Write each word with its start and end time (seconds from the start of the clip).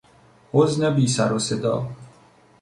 حزن 0.53 0.83
بی 0.95 1.05
سرو 1.15 1.39
صدا 1.47 1.75